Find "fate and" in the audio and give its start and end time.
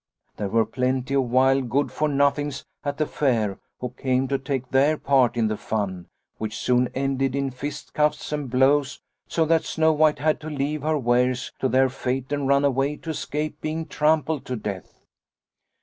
11.87-12.47